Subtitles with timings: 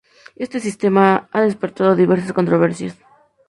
[0.45, 2.97] Este sistema ha despertado diversas controversias.